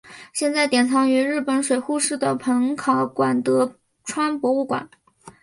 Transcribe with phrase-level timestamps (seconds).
[0.33, 4.89] 现在典藏于日本水户市的彰考馆德川博物馆。